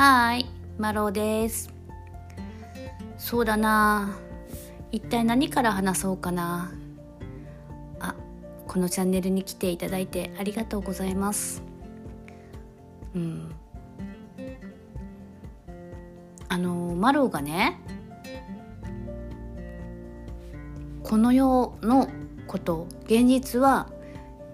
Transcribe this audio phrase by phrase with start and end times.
[0.00, 0.46] はい、
[0.78, 1.68] マロです。
[3.18, 4.16] そうだな。
[4.92, 6.72] 一体何から話そうかな。
[7.98, 8.14] あ、
[8.66, 11.62] このチャンネルに来ていただいてありがとうございます。
[13.14, 13.54] うん。
[16.48, 17.78] あのマロがね、
[21.02, 22.08] この世の
[22.46, 23.90] こと、現実は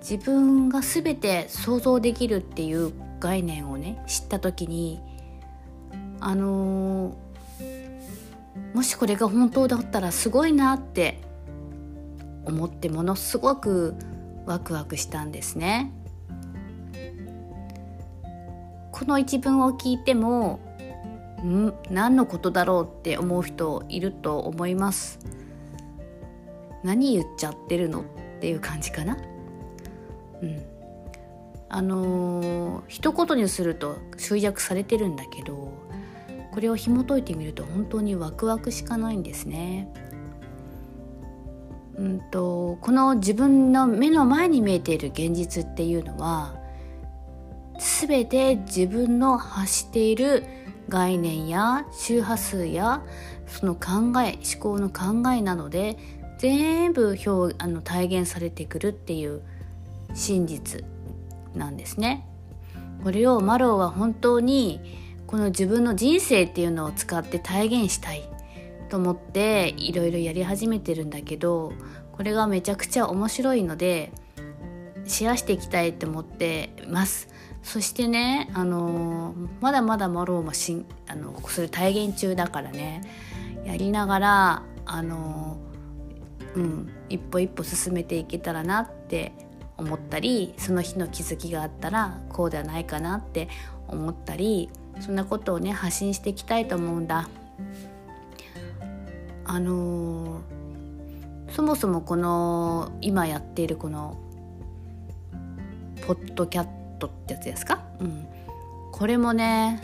[0.01, 5.01] 自分が全て想像できるっていう概念をね知った時に
[6.21, 7.27] あのー
[8.75, 11.23] もしこれが本当だったらすごいなって
[12.45, 13.95] 思ってものすごく
[14.45, 15.93] ワクワクしたんですね。
[18.93, 20.61] この一文を聞いても
[21.43, 21.73] ん？
[21.91, 25.21] 何のことだろうって思う人いると思います。
[26.85, 28.05] 何言っちゃってるのっ
[28.41, 29.17] ていう感じかな。
[30.43, 30.63] うん、
[31.71, 35.73] あのー一言にすると集約されてるんだけど
[36.57, 39.93] これを紐解いてみると本当にワクワクしかないんですね。
[41.99, 46.55] うんとこの自分の目の前に見えている現実っていうのは
[47.79, 50.45] 全て自分の発している
[50.89, 53.03] 概念や周波数や
[53.47, 55.99] その考え思考の考えなので
[56.39, 59.43] 全部表あの体現されてくるっていう
[60.15, 60.83] 真実
[61.55, 62.27] なんですね。
[63.05, 68.29] これをマローは本当にこの自分の人生っていうのを使って体現したい
[68.89, 71.73] と思っていろいろやり始めてるんだけど
[72.13, 74.13] これがめちゃくちゃ面白いので
[75.05, 77.29] シェアしていきたいと思ってます。
[77.63, 83.03] そしてね、あのまだまだマローもしんあのそれ体現中だからね
[83.65, 85.59] やりながらあの
[86.55, 89.33] うん、一歩一歩進めていけたらなって
[89.77, 93.49] 思ったりその日の気づきがあったらこうではないかなって
[93.89, 97.29] 思ったりそんなことをね発信していきたいと思うんだ。
[99.45, 100.57] あのー
[101.57, 104.19] そもそもこの今やっているこの
[106.07, 106.69] ポッドキャッ
[106.99, 108.27] トってやつですか、うん、
[108.93, 109.81] これもね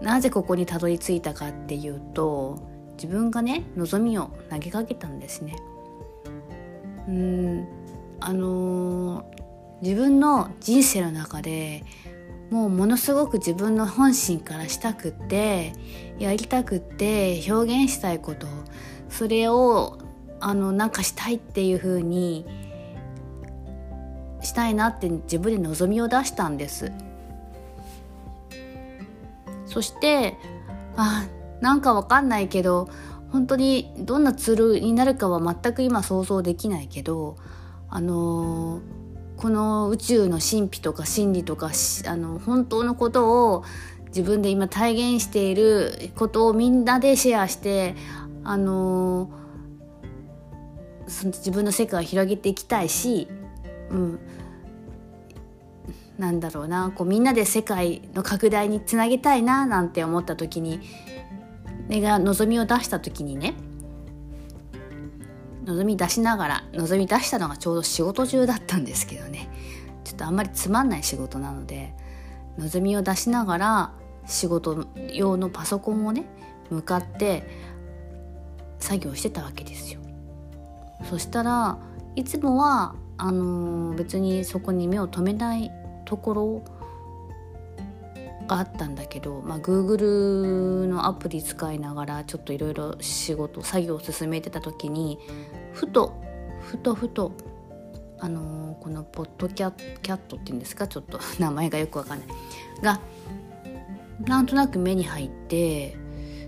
[0.00, 5.56] なぜここにたどり着いたかっていうと自分がね望みを投げかけたんですね。
[7.08, 7.68] うん
[8.20, 9.36] あのー
[9.82, 11.84] 自分の人生の中で
[12.50, 15.72] もうものすごく自分の本心からしたくって
[16.18, 18.46] やりたくって表現したいこと
[19.08, 19.98] それを
[20.40, 22.46] あのなんかしたいっていう風に
[24.42, 26.92] したいなって自分で望みを出したんです。
[29.64, 30.36] そして
[30.96, 31.26] あ
[31.60, 32.88] なんかわかんないけど
[33.30, 37.36] 本当にどんなツールになるかは全く今想像できないけど
[37.88, 38.95] あのー
[39.36, 41.70] この宇宙の神秘とか真理とか
[42.06, 43.64] あの本当のことを
[44.06, 47.94] 自分で今体現していることをみんなでシェアして
[48.44, 49.30] あの
[51.06, 53.28] その自分の世界を広げていきたいし、
[53.90, 54.18] うん、
[56.18, 56.90] なんだろうな。
[56.94, 60.80] こうみんなで世界の拡大につなげたいななんて思った時に
[61.88, 63.54] 根が望みを出した時にね
[65.66, 69.48] 望み出しながら望み出したのがちょうど仕事中だったんですけどね
[70.04, 71.92] ちょっとあんまりつまんない仕事なので
[72.58, 73.92] 望みを出しながら
[74.26, 76.24] 仕事用のパソコンをね
[76.70, 77.46] 向かって
[78.78, 80.00] 作業してたわけですよ。
[81.08, 81.78] そしたら
[82.14, 85.70] いつもはあのー別にそこに目を留めない
[86.04, 86.62] ところ
[88.46, 95.18] があったんだけど、まあ、Google のアプリ使いながらちょっといろいろ仕事作業を進めてた時に
[95.72, 96.14] ふと
[96.60, 97.32] ふとふと
[98.18, 100.86] あのーこのポッドキャキャットっていうんですか？
[100.86, 102.28] ちょっと 名前がよくわかんない。
[102.82, 103.00] が
[104.24, 105.96] なんとなく目に入って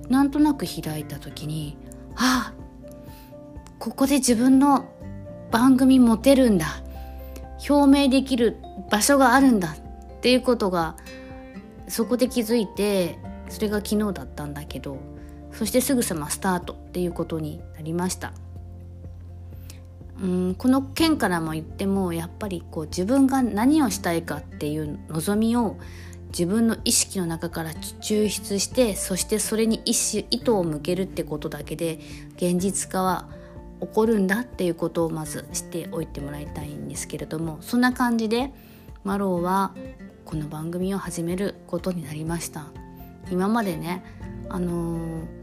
[0.08, 1.76] なんとなく開いた時に
[2.14, 2.54] ああ
[3.80, 4.84] ここで自分の
[5.50, 6.66] 番組持てるんだ。
[7.68, 8.56] 表明できる
[8.88, 10.94] 場所があるんだっていうことが
[11.88, 13.18] そこで気づいて
[13.48, 14.98] それが昨日だったんだけど
[15.52, 18.32] そしてすぐさまスタートっていうことになりました。
[20.20, 25.76] うんこの件からも言ってもやっぱりこう自分が何をしたいかっていう望みを
[26.30, 32.00] 自分の意識の中から抽出してそしてそれに意思意図を向けるってことだけで
[32.36, 33.28] 現実化は
[33.80, 38.52] 起こるんだっていうことをまずしておいてもらいたいんですけれどもそんな感じで
[39.04, 39.72] マローは
[40.28, 42.66] この番組を始めることになりました。
[43.30, 44.04] 今までね
[44.50, 45.38] あのー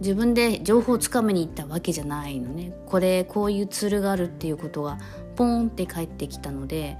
[0.00, 2.72] 自分で情報をつかみに行ったわけじゃないのね。
[2.86, 4.98] これこういうツールがあるっていうことが
[5.36, 6.98] ポーンって返ってきたので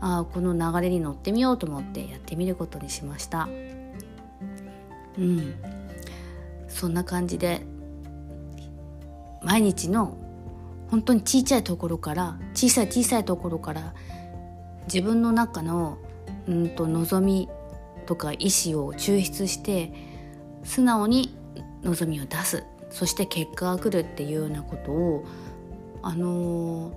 [0.00, 3.48] ああこの流れに乗ってみようと思ってやってみることにしました。
[5.18, 5.54] うん。
[6.68, 7.66] そんな感じで
[9.42, 10.16] 毎日の
[10.88, 13.92] 本当に小さいところから小さい小さいところから
[14.84, 15.98] 自分の中の
[16.46, 17.48] うんと望み
[18.06, 19.92] とか意思を抽出して
[20.64, 21.36] 素直に
[21.82, 22.64] 望みを出す。
[22.90, 25.24] そして結果が来るっていうようなことを
[26.02, 26.94] あのー、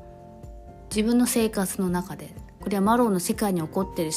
[0.90, 4.12] 自分の生活の中でこれはマローの世界に起こってる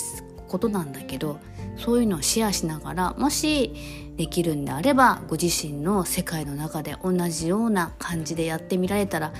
[0.48, 1.38] ことなんだけど
[1.76, 3.74] そういうのをシェアしながらもし
[4.16, 9.32] できるんであればご自身の世界の中で同じような感じでやってみられたら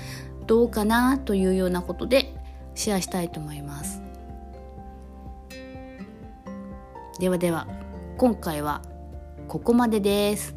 [0.45, 2.33] どうかなというようなことで
[2.75, 4.08] シェアしたいと思います。
[7.19, 7.67] ではでは
[8.17, 8.81] 今回は
[9.49, 10.55] ここまでです。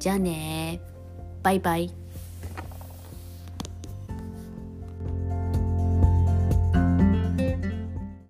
[0.00, 0.80] じゃあね
[1.44, 1.94] バイバイ。